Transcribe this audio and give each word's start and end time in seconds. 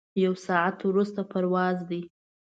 یو 0.23 0.33
ساعت 0.45 0.77
وروسته 0.89 1.21
پرواز 1.31 1.77
دی. 1.89 2.01